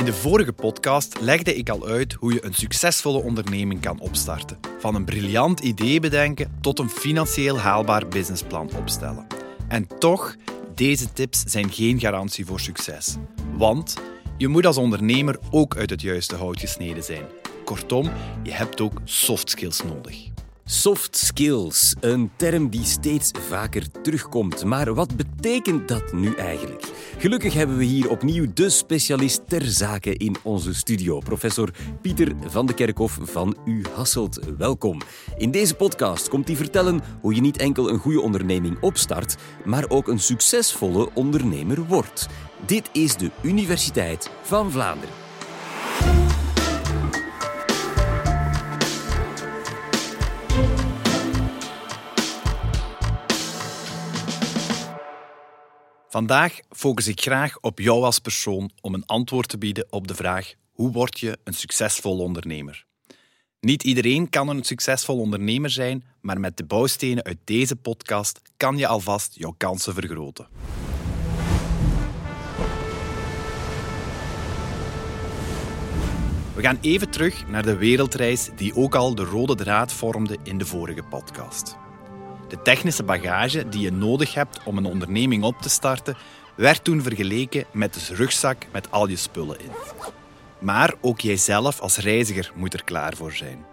[0.00, 4.58] In de vorige podcast legde ik al uit hoe je een succesvolle onderneming kan opstarten.
[4.78, 9.26] Van een briljant idee bedenken tot een financieel haalbaar businessplan opstellen.
[9.68, 10.36] En toch,
[10.74, 13.16] deze tips zijn geen garantie voor succes.
[13.56, 13.96] Want
[14.36, 17.24] je moet als ondernemer ook uit het juiste hout gesneden zijn.
[17.64, 18.10] Kortom,
[18.42, 20.28] je hebt ook soft skills nodig.
[20.72, 24.64] Soft skills, een term die steeds vaker terugkomt.
[24.64, 26.82] Maar wat betekent dat nu eigenlijk?
[27.18, 31.70] Gelukkig hebben we hier opnieuw de specialist ter zake in onze studio, professor
[32.00, 34.40] Pieter van de Kerkhof van U Hasselt.
[34.58, 35.00] Welkom.
[35.36, 39.84] In deze podcast komt hij vertellen hoe je niet enkel een goede onderneming opstart, maar
[39.88, 42.26] ook een succesvolle ondernemer wordt.
[42.66, 45.29] Dit is de Universiteit van Vlaanderen.
[56.10, 60.14] Vandaag focus ik graag op jou als persoon om een antwoord te bieden op de
[60.14, 62.84] vraag: hoe word je een succesvol ondernemer?
[63.60, 68.76] Niet iedereen kan een succesvol ondernemer zijn, maar met de bouwstenen uit deze podcast kan
[68.76, 70.48] je alvast jouw kansen vergroten.
[76.54, 80.58] We gaan even terug naar de wereldreis die ook al de rode draad vormde in
[80.58, 81.76] de vorige podcast.
[82.50, 86.16] De technische bagage die je nodig hebt om een onderneming op te starten,
[86.56, 89.70] werd toen vergeleken met de rugzak met al je spullen in.
[90.58, 93.64] Maar ook jijzelf als reiziger moet er klaar voor zijn.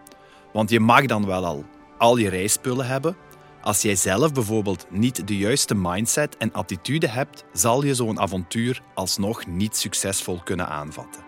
[0.53, 1.65] Want je mag dan wel al
[1.97, 3.15] al je reisspullen hebben.
[3.61, 8.81] Als jij zelf bijvoorbeeld niet de juiste mindset en attitude hebt, zal je zo'n avontuur
[8.93, 11.26] alsnog niet succesvol kunnen aanvatten.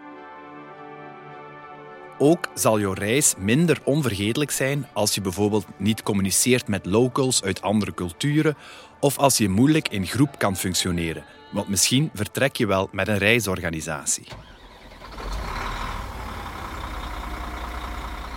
[2.22, 7.62] Ook zal jouw reis minder onvergetelijk zijn als je bijvoorbeeld niet communiceert met locals uit
[7.62, 8.58] andere culturen
[9.00, 13.18] of als je moeilijk in groep kan functioneren, want misschien vertrek je wel met een
[13.18, 14.28] reisorganisatie.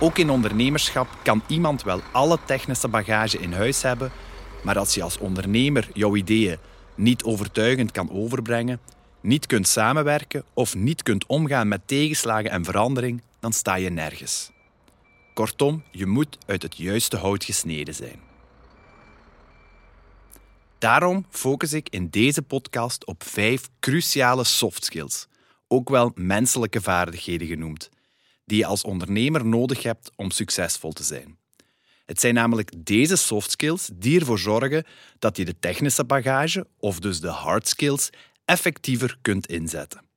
[0.01, 4.11] Ook in ondernemerschap kan iemand wel alle technische bagage in huis hebben,
[4.63, 6.59] maar als je als ondernemer jouw ideeën
[6.95, 8.81] niet overtuigend kan overbrengen,
[9.21, 14.51] niet kunt samenwerken of niet kunt omgaan met tegenslagen en verandering, dan sta je nergens.
[15.35, 18.21] Kortom, je moet uit het juiste hout gesneden zijn.
[20.79, 25.27] Daarom focus ik in deze podcast op vijf cruciale soft skills,
[25.69, 27.89] ook wel menselijke vaardigheden genoemd,
[28.45, 31.39] die je als ondernemer nodig hebt om succesvol te zijn.
[32.07, 34.85] Het zijn namelijk deze soft skills die ervoor zorgen
[35.19, 38.11] dat je de technische bagage, of dus de hard skills,
[38.45, 40.12] effectiever kunt inzetten.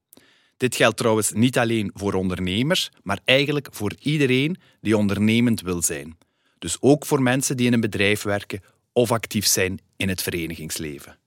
[0.57, 6.17] Dit geldt trouwens niet alleen voor ondernemers, maar eigenlijk voor iedereen die ondernemend wil zijn.
[6.59, 8.61] Dus ook voor mensen die in een bedrijf werken
[8.93, 11.17] of actief zijn in het verenigingsleven.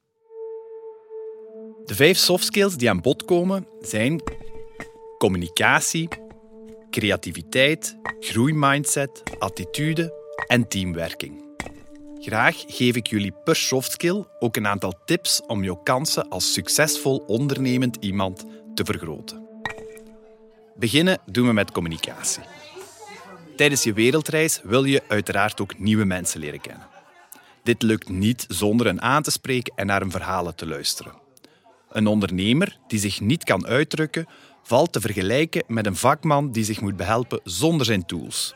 [1.84, 4.22] De vijf soft skills die aan bod komen zijn
[5.18, 6.08] communicatie,
[6.90, 10.14] creativiteit, groeimindset, attitude
[10.46, 11.46] en teamwerking.
[12.20, 16.52] Graag geef ik jullie per soft skill ook een aantal tips om jouw kansen als
[16.52, 18.44] succesvol ondernemend iemand
[18.78, 19.48] te vergroten.
[20.76, 22.42] Beginnen doen we met communicatie.
[23.56, 26.86] Tijdens je wereldreis wil je uiteraard ook nieuwe mensen leren kennen.
[27.62, 31.12] Dit lukt niet zonder hen aan te spreken en naar hun verhalen te luisteren.
[31.88, 34.26] Een ondernemer die zich niet kan uitdrukken,
[34.62, 38.54] valt te vergelijken met een vakman die zich moet behelpen zonder zijn tools.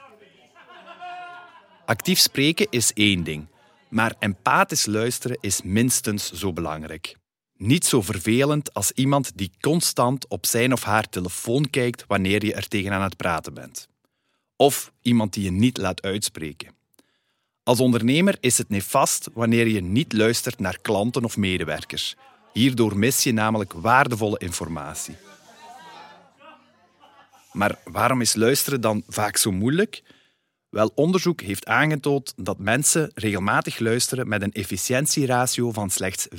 [1.84, 3.47] Actief spreken is één ding,
[3.88, 7.21] maar empathisch luisteren is minstens zo belangrijk.
[7.62, 12.55] Niet zo vervelend als iemand die constant op zijn of haar telefoon kijkt wanneer je
[12.55, 13.89] er tegen aan het praten bent.
[14.56, 16.75] Of iemand die je niet laat uitspreken.
[17.62, 22.17] Als ondernemer is het nefast wanneer je niet luistert naar klanten of medewerkers.
[22.53, 25.17] Hierdoor mis je namelijk waardevolle informatie.
[27.53, 30.03] Maar waarom is luisteren dan vaak zo moeilijk?
[30.72, 36.34] Wel, onderzoek heeft aangetoond dat mensen regelmatig luisteren met een efficiëntieratio van slechts 25%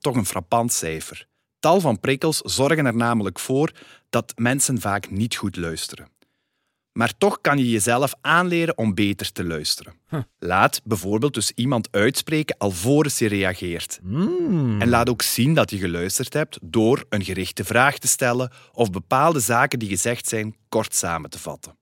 [0.00, 1.26] Toch een frappant cijfer.
[1.58, 3.72] Tal van prikkels zorgen er namelijk voor
[4.10, 6.08] dat mensen vaak niet goed luisteren.
[6.92, 9.94] Maar toch kan je jezelf aanleren om beter te luisteren.
[10.38, 13.98] Laat bijvoorbeeld dus iemand uitspreken alvorens je reageert.
[14.02, 14.80] Hmm.
[14.80, 18.90] En laat ook zien dat je geluisterd hebt door een gerichte vraag te stellen of
[18.90, 21.78] bepaalde zaken die gezegd zijn kort samen te vatten.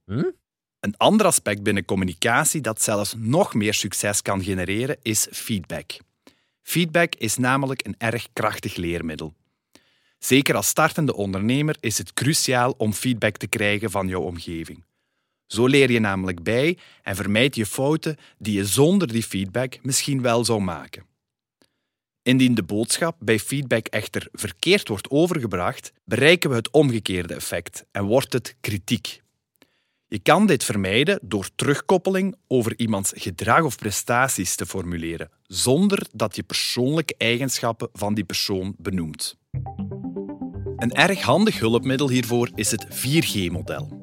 [0.85, 5.93] Een ander aspect binnen communicatie dat zelfs nog meer succes kan genereren is feedback.
[6.63, 9.35] Feedback is namelijk een erg krachtig leermiddel.
[10.19, 14.85] Zeker als startende ondernemer is het cruciaal om feedback te krijgen van jouw omgeving.
[15.47, 20.23] Zo leer je namelijk bij en vermijd je fouten die je zonder die feedback misschien
[20.23, 21.07] wel zou maken.
[22.23, 28.05] Indien de boodschap bij feedback echter verkeerd wordt overgebracht, bereiken we het omgekeerde effect en
[28.05, 29.23] wordt het kritiek.
[30.15, 36.37] Je kan dit vermijden door terugkoppeling over iemands gedrag of prestaties te formuleren, zonder dat
[36.37, 39.37] je persoonlijke eigenschappen van die persoon benoemt.
[40.77, 44.01] Een erg handig hulpmiddel hiervoor is het 4G-model.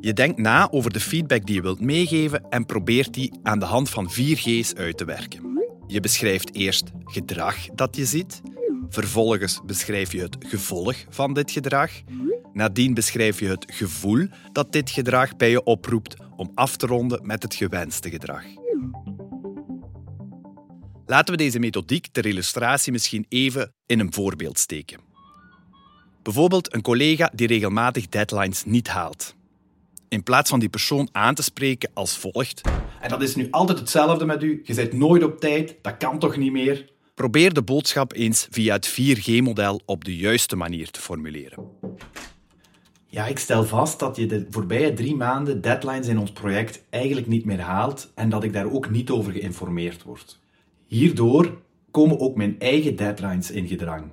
[0.00, 3.64] Je denkt na over de feedback die je wilt meegeven en probeert die aan de
[3.64, 5.64] hand van 4G's uit te werken.
[5.86, 8.40] Je beschrijft eerst gedrag dat je ziet,
[8.92, 11.90] vervolgens beschrijf je het gevolg van dit gedrag,
[12.52, 17.26] nadien beschrijf je het gevoel dat dit gedrag bij je oproept om af te ronden
[17.26, 18.42] met het gewenste gedrag.
[21.06, 25.00] Laten we deze methodiek ter illustratie misschien even in een voorbeeld steken.
[26.22, 29.34] Bijvoorbeeld een collega die regelmatig deadlines niet haalt.
[30.08, 32.60] In plaats van die persoon aan te spreken als volgt.
[33.00, 34.60] En dat is nu altijd hetzelfde met u.
[34.64, 35.76] Je bent nooit op tijd.
[35.82, 36.90] Dat kan toch niet meer?
[37.14, 41.64] Probeer de boodschap eens via het 4G-model op de juiste manier te formuleren.
[43.06, 47.26] Ja, ik stel vast dat je de voorbije drie maanden deadlines in ons project eigenlijk
[47.26, 50.40] niet meer haalt en dat ik daar ook niet over geïnformeerd word.
[50.86, 51.60] Hierdoor
[51.90, 54.04] komen ook mijn eigen deadlines in gedrang.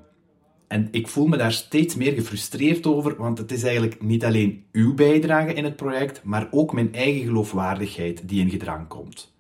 [0.68, 4.66] En ik voel me daar steeds meer gefrustreerd over, want het is eigenlijk niet alleen
[4.72, 9.38] uw bijdrage in het project, maar ook mijn eigen geloofwaardigheid die in gedrang komt.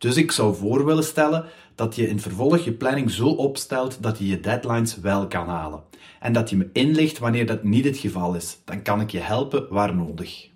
[0.00, 1.44] Dus ik zou voor willen stellen
[1.74, 5.82] dat je in vervolg je planning zo opstelt dat je je deadlines wel kan halen.
[6.20, 8.58] En dat je me inlicht wanneer dat niet het geval is.
[8.64, 10.48] Dan kan ik je helpen waar nodig.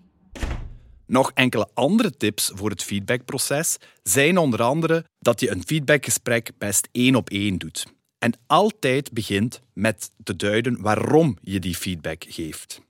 [1.07, 6.89] Nog enkele andere tips voor het feedbackproces zijn onder andere dat je een feedbackgesprek best
[6.93, 7.87] één op één doet
[8.19, 12.81] en altijd begint met te duiden waarom je die feedback geeft.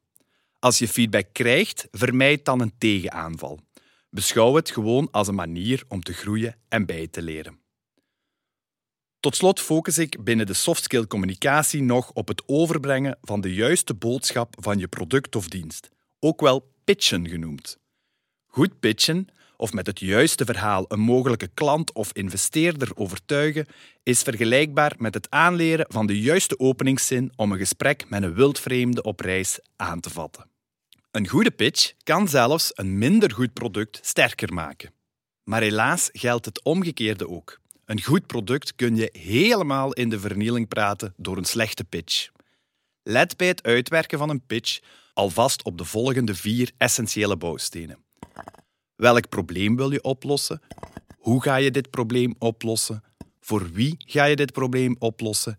[0.59, 3.61] Als je feedback krijgt, vermijd dan een tegenaanval.
[4.15, 7.59] Beschouw het gewoon als een manier om te groeien en bij te leren.
[9.21, 13.95] Tot slot focus ik binnen de softskill communicatie nog op het overbrengen van de juiste
[13.95, 15.89] boodschap van je product of dienst,
[16.21, 17.79] ook wel pitchen genoemd.
[18.47, 23.67] Goed pitchen of met het juiste verhaal een mogelijke klant of investeerder overtuigen,
[24.03, 29.03] is vergelijkbaar met het aanleren van de juiste openingszin om een gesprek met een wildvreemde
[29.03, 30.53] op reis aan te vatten.
[31.15, 34.93] Een goede pitch kan zelfs een minder goed product sterker maken.
[35.45, 37.61] Maar helaas geldt het omgekeerde ook.
[37.85, 42.29] Een goed product kun je helemaal in de vernieling praten door een slechte pitch.
[43.03, 44.81] Let bij het uitwerken van een pitch
[45.13, 48.05] alvast op de volgende vier essentiële bouwstenen.
[48.97, 50.63] Welk probleem wil je oplossen?
[51.19, 53.05] Hoe ga je dit probleem oplossen?
[53.41, 55.59] Voor wie ga je dit probleem oplossen?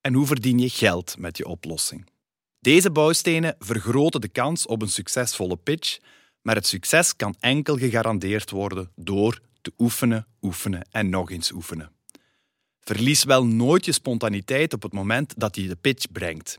[0.00, 2.10] En hoe verdien je geld met je oplossing?
[2.62, 5.98] Deze bouwstenen vergroten de kans op een succesvolle pitch,
[6.42, 11.92] maar het succes kan enkel gegarandeerd worden door te oefenen, oefenen en nog eens oefenen.
[12.80, 16.58] Verlies wel nooit je spontaniteit op het moment dat je de pitch brengt.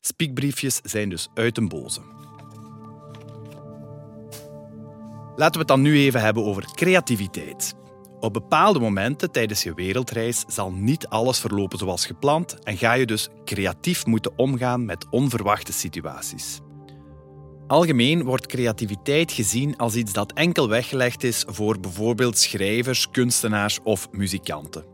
[0.00, 2.00] Spiekbriefjes zijn dus uit een boze.
[5.36, 7.74] Laten we het dan nu even hebben over creativiteit.
[8.22, 13.06] Op bepaalde momenten tijdens je wereldreis zal niet alles verlopen zoals gepland en ga je
[13.06, 16.60] dus creatief moeten omgaan met onverwachte situaties.
[17.66, 24.08] Algemeen wordt creativiteit gezien als iets dat enkel weggelegd is voor bijvoorbeeld schrijvers, kunstenaars of
[24.10, 24.84] muzikanten.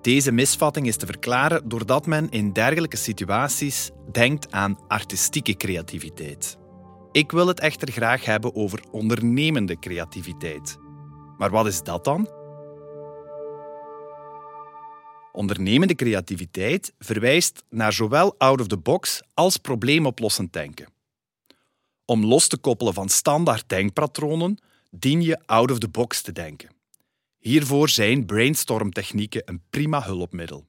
[0.00, 6.58] Deze misvatting is te verklaren doordat men in dergelijke situaties denkt aan artistieke creativiteit.
[7.12, 10.78] Ik wil het echter graag hebben over ondernemende creativiteit.
[11.38, 12.39] Maar wat is dat dan?
[15.32, 20.88] Ondernemende creativiteit verwijst naar zowel out-of-the-box als probleemoplossend denken.
[22.04, 24.58] Om los te koppelen van standaard denkpatronen
[24.90, 26.68] dien je out-of-the-box te denken.
[27.38, 30.66] Hiervoor zijn brainstormtechnieken een prima hulpmiddel.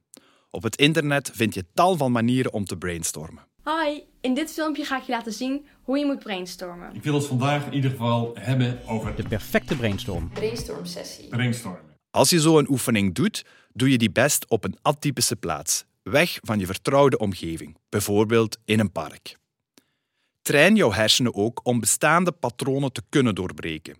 [0.50, 3.46] Op het internet vind je tal van manieren om te brainstormen.
[3.64, 6.94] Hi, in dit filmpje ga ik je laten zien hoe je moet brainstormen.
[6.94, 10.30] Ik wil het vandaag in ieder geval hebben over De perfecte brainstorm.
[10.32, 11.28] Brainstorm sessie.
[11.28, 11.80] brainstormen.
[12.10, 16.38] Als je zo een oefening doet, doe je die best op een atypische plaats, weg
[16.42, 19.36] van je vertrouwde omgeving, bijvoorbeeld in een park.
[20.42, 23.96] Train jouw hersenen ook om bestaande patronen te kunnen doorbreken.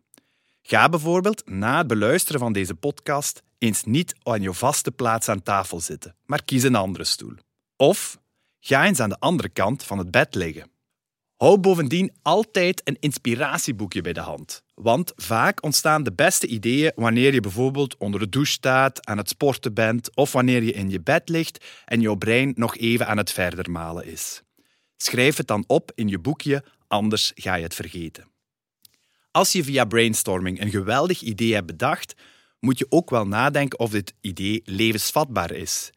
[0.63, 5.43] Ga bijvoorbeeld na het beluisteren van deze podcast eens niet aan je vaste plaats aan
[5.43, 7.35] tafel zitten, maar kies een andere stoel.
[7.77, 8.19] Of
[8.61, 10.72] ga eens aan de andere kant van het bed liggen.
[11.43, 14.63] Hou bovendien altijd een inspiratieboekje bij de hand.
[14.75, 19.29] Want vaak ontstaan de beste ideeën wanneer je bijvoorbeeld onder de douche staat, aan het
[19.29, 23.17] sporten bent of wanneer je in je bed ligt en jouw brein nog even aan
[23.17, 24.43] het verder malen is.
[24.97, 28.29] Schrijf het dan op in je boekje, anders ga je het vergeten.
[29.31, 32.15] Als je via brainstorming een geweldig idee hebt bedacht,
[32.61, 35.91] moet je ook wel nadenken of dit idee levensvatbaar is.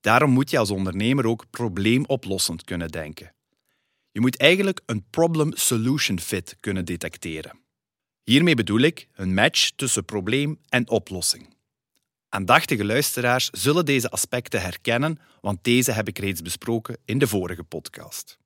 [0.00, 3.32] Daarom moet je als ondernemer ook probleemoplossend kunnen denken.
[4.12, 7.58] Je moet eigenlijk een problem-solution fit kunnen detecteren.
[8.22, 11.54] Hiermee bedoel ik een match tussen probleem en oplossing.
[12.28, 17.62] Aandachtige luisteraars zullen deze aspecten herkennen, want deze heb ik reeds besproken in de vorige
[17.62, 18.38] podcast.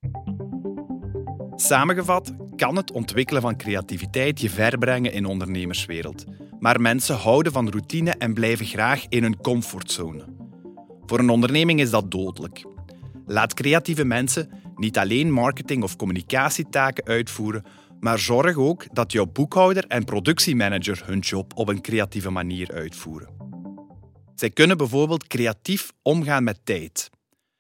[1.57, 6.25] Samengevat kan het ontwikkelen van creativiteit je ver brengen in ondernemerswereld.
[6.59, 10.25] Maar mensen houden van routine en blijven graag in hun comfortzone.
[11.07, 12.65] Voor een onderneming is dat dodelijk.
[13.27, 17.65] Laat creatieve mensen niet alleen marketing- of communicatietaken uitvoeren,
[18.01, 23.29] maar zorg ook dat jouw boekhouder en productiemanager hun job op een creatieve manier uitvoeren.
[24.35, 27.11] Zij kunnen bijvoorbeeld creatief omgaan met tijd.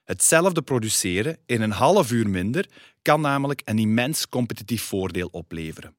[0.04, 2.68] Hetzelfde produceren in een half uur minder
[3.02, 5.96] kan namelijk een immens competitief voordeel opleveren.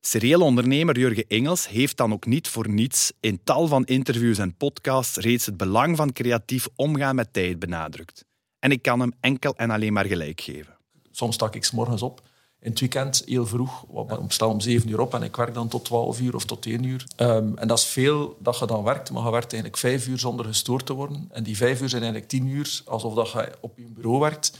[0.00, 4.56] Serieel ondernemer Jurgen Engels heeft dan ook niet voor niets in tal van interviews en
[4.56, 8.24] podcasts reeds het belang van creatief omgaan met tijd benadrukt.
[8.64, 10.74] En ik kan hem enkel en alleen maar gelijk geven.
[11.10, 12.20] Soms stak ik morgens op
[12.60, 13.84] in het weekend heel vroeg.
[14.24, 16.66] Ik sta om zeven uur op en ik werk dan tot twaalf uur of tot
[16.66, 17.06] één uur.
[17.16, 20.18] Um, en dat is veel dat je dan werkt, maar je werkt eigenlijk vijf uur
[20.18, 21.28] zonder gestoord te worden.
[21.32, 24.58] En die vijf uur zijn eigenlijk tien uur alsof dat je op je bureau werkt.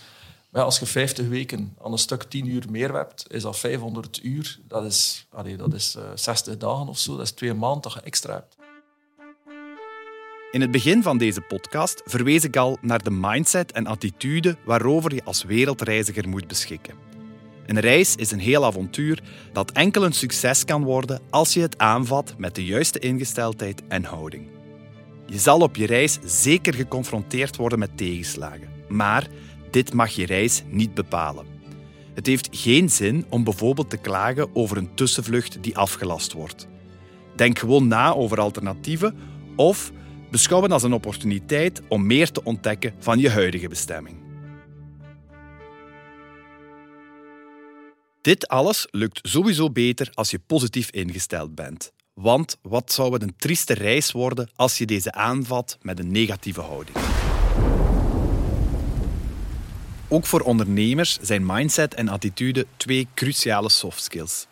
[0.50, 4.20] Maar als je 50 weken aan een stuk 10 uur meer hebt, is dat 500
[4.22, 4.58] uur.
[4.68, 7.16] Dat is, allee, dat is uh, eh, 60 dagen of zo.
[7.16, 8.53] Dat is twee maanden dat je extra hebt.
[10.54, 15.14] In het begin van deze podcast verwees ik al naar de mindset en attitude waarover
[15.14, 16.94] je als wereldreiziger moet beschikken.
[17.66, 21.78] Een reis is een heel avontuur dat enkel een succes kan worden als je het
[21.78, 24.48] aanvat met de juiste ingesteldheid en houding.
[25.26, 29.28] Je zal op je reis zeker geconfronteerd worden met tegenslagen, maar
[29.70, 31.46] dit mag je reis niet bepalen.
[32.14, 36.68] Het heeft geen zin om bijvoorbeeld te klagen over een tussenvlucht die afgelast wordt.
[37.36, 39.16] Denk gewoon na over alternatieven
[39.56, 39.92] of
[40.34, 44.16] beschouw het als een opportuniteit om meer te ontdekken van je huidige bestemming.
[48.20, 51.92] Dit alles lukt sowieso beter als je positief ingesteld bent.
[52.14, 56.60] Want wat zou het een trieste reis worden als je deze aanvat met een negatieve
[56.60, 56.96] houding?
[60.08, 64.46] Ook voor ondernemers zijn mindset en attitude twee cruciale soft skills.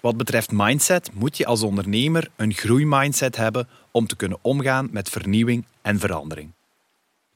[0.00, 5.08] Wat betreft mindset moet je als ondernemer een groeimindset hebben om te kunnen omgaan met
[5.08, 6.52] vernieuwing en verandering.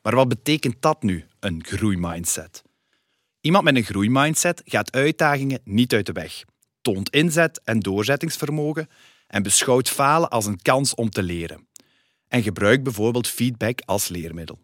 [0.02, 2.62] Maar wat betekent dat nu, een groeimindset?
[3.40, 6.44] Iemand met een groeimindset gaat uitdagingen niet uit de weg,
[6.82, 8.88] toont inzet en doorzettingsvermogen
[9.26, 11.68] en beschouwt falen als een kans om te leren.
[12.28, 14.58] En gebruikt bijvoorbeeld feedback als leermiddel.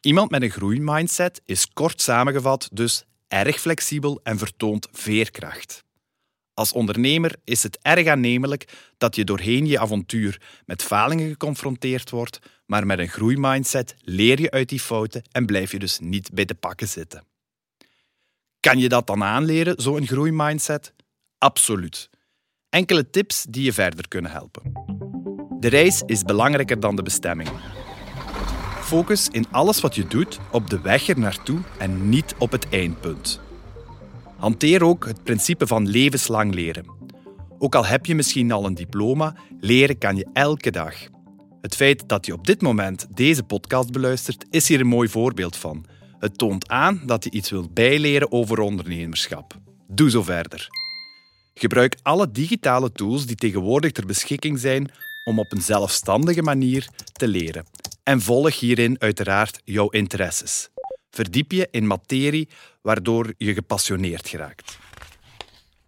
[0.00, 5.84] Iemand met een groeimindset is kort samengevat dus erg flexibel en vertoont veerkracht.
[6.54, 12.38] Als ondernemer is het erg aannemelijk dat je doorheen je avontuur met falingen geconfronteerd wordt,
[12.66, 16.44] maar met een groeimindset leer je uit die fouten en blijf je dus niet bij
[16.44, 17.24] de pakken zitten.
[18.60, 20.94] Kan je dat dan aanleren, zo'n groeimindset?
[21.38, 22.10] Absoluut.
[22.68, 24.72] Enkele tips die je verder kunnen helpen.
[25.60, 27.50] De reis is belangrijker dan de bestemming.
[28.80, 32.68] Focus in alles wat je doet op de weg er naartoe en niet op het
[32.68, 33.41] eindpunt.
[34.42, 36.86] Hanteer ook het principe van levenslang leren.
[37.58, 40.94] Ook al heb je misschien al een diploma, leren kan je elke dag.
[41.60, 45.56] Het feit dat je op dit moment deze podcast beluistert, is hier een mooi voorbeeld
[45.56, 45.84] van.
[46.18, 49.54] Het toont aan dat je iets wilt bijleren over ondernemerschap.
[49.88, 50.68] Doe zo verder.
[51.54, 54.90] Gebruik alle digitale tools die tegenwoordig ter beschikking zijn
[55.24, 57.66] om op een zelfstandige manier te leren.
[58.02, 60.71] En volg hierin uiteraard jouw interesses.
[61.14, 62.48] Verdiep je in materie
[62.82, 64.78] waardoor je gepassioneerd geraakt.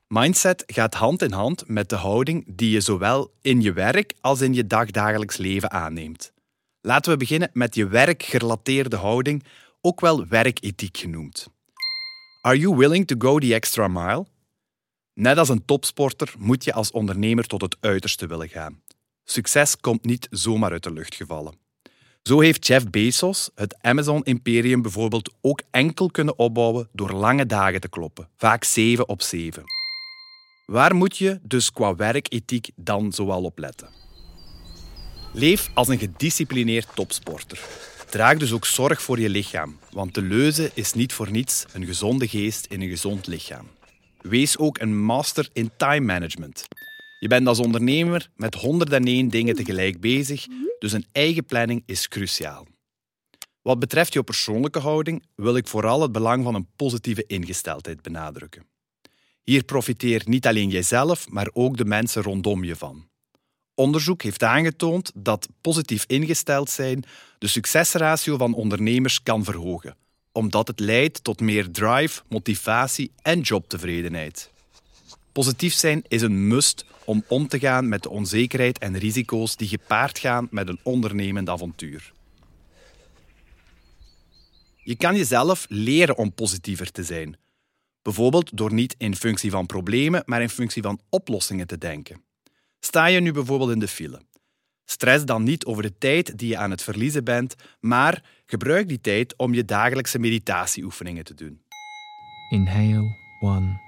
[0.07, 4.41] Mindset gaat hand in hand met de houding die je zowel in je werk als
[4.41, 6.33] in je dagdagelijks leven aanneemt.
[6.81, 9.45] Laten we beginnen met je werkgerelateerde houding,
[9.81, 11.49] ook wel werkethiek genoemd.
[12.41, 14.27] Are you willing to go the extra mile?
[15.15, 18.83] Net als een topsporter moet je als ondernemer tot het uiterste willen gaan.
[19.25, 21.64] Succes komt niet zomaar uit de lucht gevallen.
[22.29, 27.89] Zo heeft Jeff Bezos het Amazon-imperium bijvoorbeeld ook enkel kunnen opbouwen door lange dagen te
[27.89, 29.63] kloppen, vaak zeven op zeven.
[30.67, 33.89] Waar moet je dus qua werkethiek dan zoal op letten?
[35.33, 37.61] Leef als een gedisciplineerd topsporter.
[38.11, 41.87] Draag dus ook zorg voor je lichaam, want de leuze is niet voor niets een
[41.87, 43.69] gezonde geest in een gezond lichaam.
[44.21, 46.67] Wees ook een master in time management.
[47.21, 50.47] Je bent als ondernemer met 101 dingen tegelijk bezig,
[50.85, 52.67] dus een eigen planning is cruciaal.
[53.63, 58.67] Wat betreft jouw persoonlijke houding wil ik vooral het belang van een positieve ingesteldheid benadrukken.
[59.43, 63.09] Hier profiteert niet alleen jijzelf, maar ook de mensen rondom je van.
[63.75, 67.05] Onderzoek heeft aangetoond dat positief ingesteld zijn
[67.39, 69.97] de succesratio van ondernemers kan verhogen,
[70.33, 74.53] omdat het leidt tot meer drive, motivatie en jobtevredenheid.
[75.35, 79.69] Positief zijn is een must om om te gaan met de onzekerheid en risico's die
[79.69, 82.13] gepaard gaan met een ondernemend avontuur.
[84.77, 87.37] Je kan jezelf leren om positiever te zijn.
[88.03, 92.25] Bijvoorbeeld door niet in functie van problemen, maar in functie van oplossingen te denken.
[92.81, 94.21] Sta je nu bijvoorbeeld in de file?
[94.85, 99.01] Stress dan niet over de tijd die je aan het verliezen bent, maar gebruik die
[99.01, 101.63] tijd om je dagelijkse meditatieoefeningen te doen.
[102.51, 103.84] Inhale, one,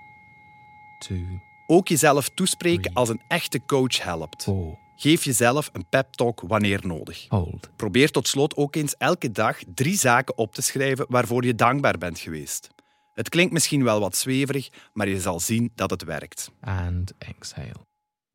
[1.67, 4.43] Ook jezelf toespreken als een echte coach helpt.
[4.43, 4.79] four.
[4.97, 7.27] Geef jezelf een pep talk wanneer nodig.
[7.77, 11.99] Probeer tot slot ook eens elke dag drie zaken op te schrijven waarvoor je dankbaar
[11.99, 12.69] bent geweest.
[13.15, 16.51] Het klinkt misschien wel wat zweverig, maar je zal zien dat het werkt.
[16.61, 17.87] And exhale.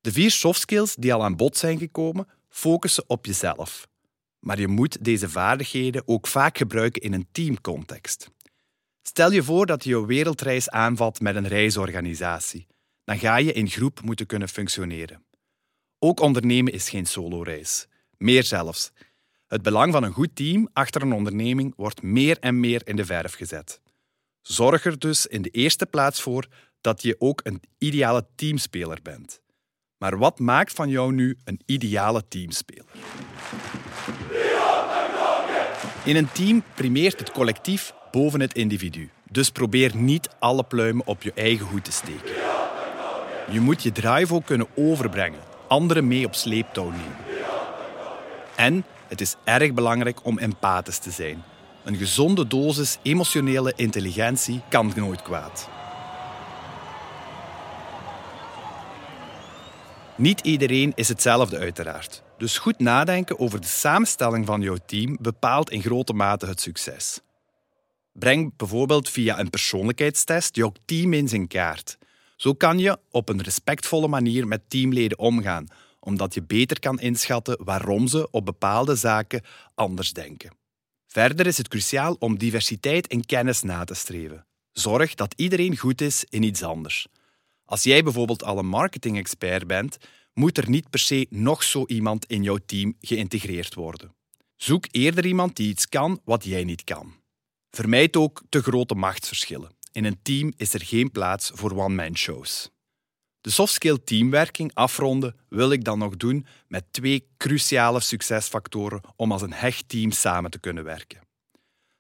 [0.02, 3.88] De vier soft skills die al aan bod zijn gekomen, focussen op jezelf.
[4.40, 8.30] Maar je moet deze vaardigheden ook vaak gebruiken in een teamcontext.
[9.02, 12.68] Stel je voor dat je je wereldreis aanvat met een reisorganisatie.
[13.04, 15.26] Dan ga je in groep moeten kunnen functioneren.
[16.00, 17.88] Ook ondernemen is geen solo-reis.
[18.18, 18.92] Meer zelfs.
[19.48, 23.06] Het belang van een goed team achter een onderneming wordt meer en meer in de
[23.06, 23.82] verf gezet.
[24.42, 26.48] Zorg er dus in de eerste plaats voor
[26.82, 29.42] dat je ook een ideale teamspeler bent.
[29.98, 32.86] Maar wat maakt van jou nu een ideale teamspeler?
[36.04, 39.10] In een team primeert het collectief boven het individu.
[39.32, 42.36] Dus probeer niet alle pluimen op je eigen hoed te steken.
[43.52, 47.16] Je moet je drive ook kunnen overbrengen, anderen mee op sleeptouw nemen.
[48.56, 51.44] En het is erg belangrijk om empathisch te zijn.
[51.84, 55.70] Een gezonde dosis emotionele intelligentie kan nooit kwaad.
[60.16, 62.24] Niet iedereen is hetzelfde, uiteraard.
[62.38, 67.20] Dus goed nadenken over de samenstelling van jouw team bepaalt in grote mate het succes.
[68.14, 71.98] Breng bijvoorbeeld via een persoonlijkheidstest jouw team in zijn kaart.
[72.36, 75.68] Zo kan je op een respectvolle manier met teamleden omgaan,
[76.00, 79.44] omdat je beter kan inschatten waarom ze op bepaalde zaken
[79.76, 80.52] anders denken.
[81.08, 84.46] Verder is het cruciaal om diversiteit in kennis na te streven.
[84.72, 87.08] Zorg dat iedereen goed is in iets anders.
[87.66, 89.98] Als jij bijvoorbeeld al een marketing-expert bent,
[90.34, 94.16] moet er niet per se nog zo iemand in jouw team geïntegreerd worden.
[94.56, 97.21] Zoek eerder iemand die iets kan wat jij niet kan.
[97.72, 99.72] Vermijd ook te grote machtsverschillen.
[99.92, 102.70] In een team is er geen plaats voor one-man-shows.
[103.42, 109.42] De softskill teamwerking afronden wil ik dan nog doen met twee cruciale succesfactoren om als
[109.42, 111.22] een hecht team samen te kunnen werken.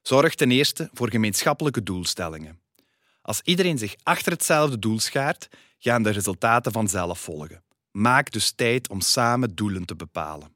[0.01, 2.59] Zorg ten eerste voor gemeenschappelijke doelstellingen.
[3.21, 5.47] Als iedereen zich achter hetzelfde doel schaart,
[5.79, 7.63] gaan de resultaten vanzelf volgen.
[7.91, 10.55] Maak dus tijd om samen doelen te bepalen.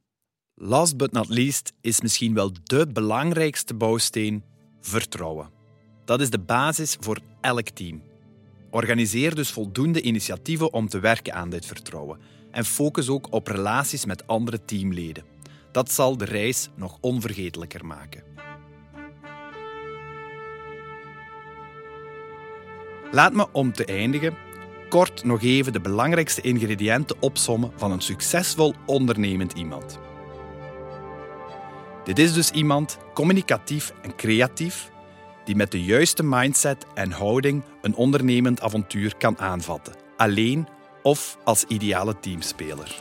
[0.54, 4.44] Last but not least is misschien wel de belangrijkste bouwsteen
[4.88, 5.50] vertrouwen.
[6.06, 8.02] Dat is de basis voor elk team.
[8.70, 12.20] Organiseer dus voldoende initiatieven om te werken aan dit vertrouwen
[12.52, 15.24] en focus ook op relaties met andere teamleden.
[15.72, 18.24] Dat zal de reis nog onvergetelijker maken.
[23.12, 24.38] Laat me om te eindigen
[24.90, 30.00] kort nog even de belangrijkste ingrediënten opsommen van een succesvol ondernemend iemand.
[32.06, 34.92] Dit is dus iemand communicatief en creatief
[35.44, 40.68] die met de juiste mindset en houding een ondernemend avontuur kan aanvatten, alleen
[41.04, 42.96] of als ideale teamspeler.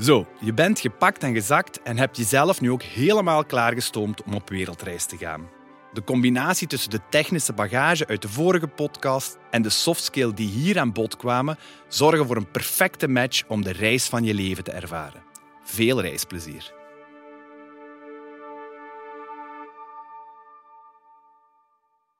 [0.00, 4.48] Zo, je bent gepakt en gezakt en hebt jezelf nu ook helemaal klaargestoomd om op
[4.48, 5.48] wereldreis te gaan.
[5.92, 10.78] De combinatie tussen de technische bagage uit de vorige podcast en de softskill die hier
[10.78, 11.58] aan bod kwamen,
[11.88, 15.25] zorgen voor een perfecte match om de reis van je leven te ervaren.
[15.68, 16.72] Veel reisplezier.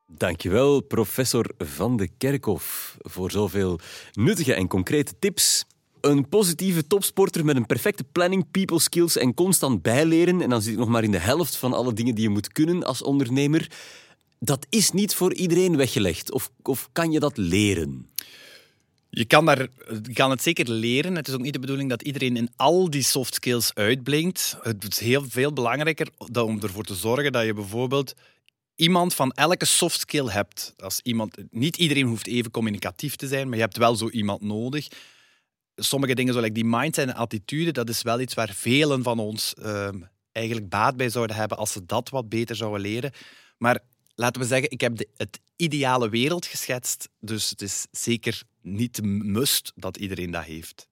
[0.06, 3.78] Dankjewel, professor Van de Kerkhof, voor zoveel
[4.12, 5.64] nuttige en concrete tips.
[6.00, 10.40] Een positieve topsporter met een perfecte planning, people skills en constant bijleren.
[10.40, 12.52] En dan zit ik nog maar in de helft van alle dingen die je moet
[12.52, 13.70] kunnen als ondernemer.
[14.38, 16.32] Dat is niet voor iedereen weggelegd.
[16.32, 18.06] Of, of kan je dat leren?
[19.16, 19.68] Je kan, daar,
[20.12, 21.14] kan het zeker leren.
[21.14, 24.56] Het is ook niet de bedoeling dat iedereen in al die soft skills uitblinkt.
[24.62, 28.14] Het is heel veel belangrijker om ervoor te zorgen dat je bijvoorbeeld
[28.74, 30.74] iemand van elke soft skill hebt.
[30.76, 34.40] Als iemand, niet iedereen hoeft even communicatief te zijn, maar je hebt wel zo iemand
[34.40, 34.88] nodig.
[35.76, 39.54] Sommige dingen zoals die mindset en attitude, dat is wel iets waar velen van ons
[39.54, 40.00] ehm,
[40.32, 43.12] eigenlijk baat bij zouden hebben als ze dat wat beter zouden leren.
[43.58, 43.80] Maar
[44.14, 48.96] laten we zeggen, ik heb de, het ideale wereld geschetst, dus het is zeker niet
[48.96, 50.88] de must dat iedereen dat heeft.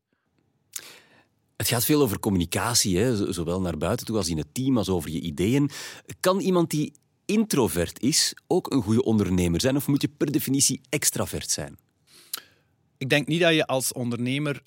[1.56, 3.32] Het gaat veel over communicatie, hè?
[3.32, 5.70] zowel naar buiten toe als in het team, als over je ideeën.
[6.20, 6.92] Kan iemand die
[7.24, 11.78] introvert is ook een goede ondernemer zijn, of moet je per definitie extravert zijn?
[12.98, 14.62] Ik denk niet dat je als ondernemer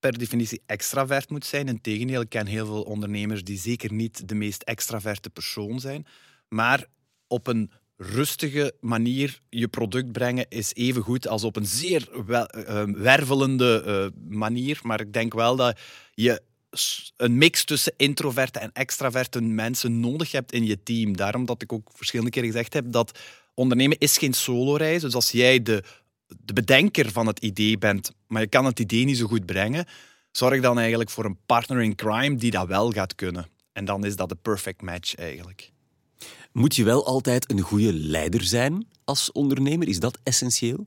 [0.00, 1.68] per definitie extravert moet zijn.
[1.68, 6.06] Integendeel, ik ken heel veel ondernemers die zeker niet de meest extraverte persoon zijn.
[6.48, 6.86] Maar
[7.26, 7.70] op een
[8.02, 12.42] rustige manier je product brengen is even goed als op een zeer uh,
[12.84, 14.80] wervelende uh, manier.
[14.82, 15.78] Maar ik denk wel dat
[16.14, 16.42] je
[17.16, 21.16] een mix tussen introverte en extraverte mensen nodig hebt in je team.
[21.16, 23.18] Daarom dat ik ook verschillende keren gezegd heb dat
[23.54, 25.02] ondernemen is geen solo-reis.
[25.02, 25.82] Dus als jij de,
[26.26, 29.86] de bedenker van het idee bent, maar je kan het idee niet zo goed brengen,
[30.32, 33.48] zorg dan eigenlijk voor een partner in crime die dat wel gaat kunnen.
[33.72, 35.70] En dan is dat de perfect match eigenlijk.
[36.52, 39.88] Moet je wel altijd een goede leider zijn als ondernemer?
[39.88, 40.86] Is dat essentieel?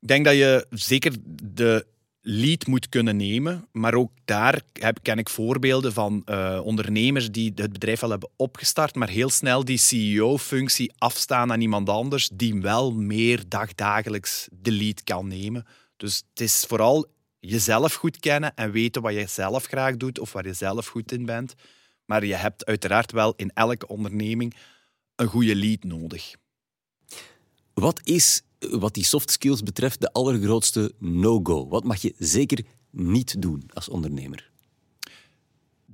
[0.00, 1.86] Ik denk dat je zeker de
[2.22, 3.68] lead moet kunnen nemen.
[3.72, 8.30] Maar ook daar heb, ken ik voorbeelden van uh, ondernemers die het bedrijf al hebben
[8.36, 14.72] opgestart, maar heel snel die CEO-functie afstaan aan iemand anders die wel meer dagdagelijks de
[14.72, 15.66] lead kan nemen.
[15.96, 17.06] Dus het is vooral
[17.40, 21.12] jezelf goed kennen en weten wat je zelf graag doet of waar je zelf goed
[21.12, 21.54] in bent.
[22.12, 24.54] Maar je hebt uiteraard wel in elke onderneming
[25.16, 26.34] een goede lead nodig.
[27.74, 31.68] Wat is, wat die soft skills betreft, de allergrootste no-go?
[31.68, 34.50] Wat mag je zeker niet doen als ondernemer?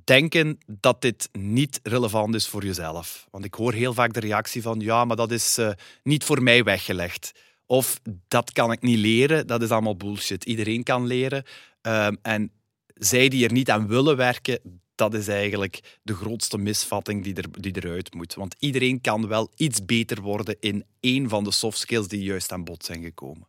[0.03, 3.27] Denken dat dit niet relevant is voor jezelf.
[3.31, 5.71] Want ik hoor heel vaak de reactie van ja, maar dat is uh,
[6.03, 7.31] niet voor mij weggelegd.
[7.65, 10.45] Of dat kan ik niet leren, dat is allemaal bullshit.
[10.45, 11.43] Iedereen kan leren.
[11.81, 12.51] Um, en
[12.93, 17.61] zij die er niet aan willen werken, dat is eigenlijk de grootste misvatting die, er,
[17.61, 18.33] die eruit moet.
[18.33, 22.51] Want iedereen kan wel iets beter worden in één van de soft skills die juist
[22.51, 23.47] aan bod zijn gekomen.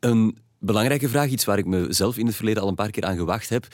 [0.00, 3.16] Een belangrijke vraag, iets waar ik mezelf in het verleden al een paar keer aan
[3.16, 3.66] gewacht heb.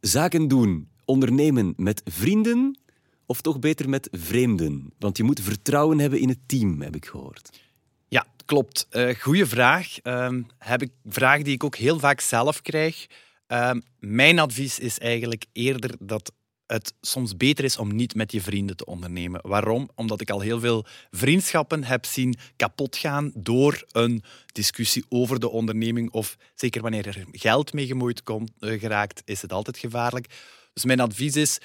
[0.00, 2.78] Zaken doen, ondernemen met vrienden
[3.26, 4.92] of toch beter met vreemden?
[4.98, 7.60] Want je moet vertrouwen hebben in het team, heb ik gehoord.
[8.08, 8.86] Ja, klopt.
[8.90, 9.96] Uh, goeie vraag.
[10.02, 13.06] Uh, heb ik, vraag die ik ook heel vaak zelf krijg.
[13.50, 16.32] Ehm, mijn advies is eigenlijk eerder dat
[16.66, 19.40] het soms beter is om niet met je vrienden te ondernemen.
[19.42, 19.90] Waarom?
[19.94, 26.10] Omdat ik al heel veel vriendschappen heb zien kapotgaan door een discussie over de onderneming.
[26.10, 30.26] Of zeker wanneer er geld mee gemoeid komt, uh, geraakt, is het altijd gevaarlijk.
[30.72, 31.58] Dus mijn advies is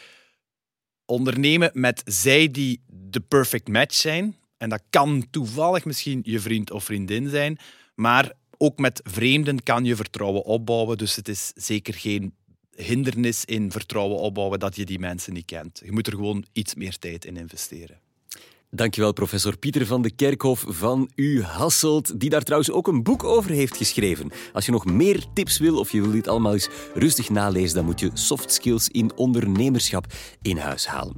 [1.06, 4.36] ondernemen met zij die de perfect match zijn.
[4.58, 7.58] En dat kan toevallig misschien je vriend of vriendin zijn.
[7.96, 10.98] Maar ook met vreemden kan je vertrouwen opbouwen.
[10.98, 12.34] Dus het is zeker geen
[12.76, 15.82] hindernis in vertrouwen opbouwen dat je die mensen niet kent.
[15.86, 18.00] Je moet er gewoon iets meer tijd in investeren.
[18.70, 23.24] Dankjewel, professor Pieter van de Kerkhof van U Hasselt, die daar trouwens ook een boek
[23.24, 24.32] over heeft geschreven.
[24.54, 27.86] Als je nog meer tips wil of je wil dit allemaal eens rustig nalezen, dan
[27.86, 30.06] moet je soft skills in ondernemerschap
[30.42, 31.16] in huis halen.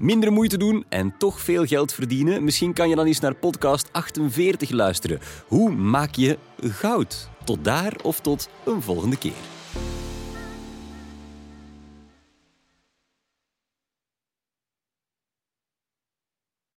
[0.00, 2.44] Minder moeite doen en toch veel geld verdienen?
[2.44, 5.20] Misschien kan je dan eens naar podcast 48 luisteren.
[5.46, 7.28] Hoe maak je goud?
[7.44, 9.59] Tot daar of tot een volgende keer.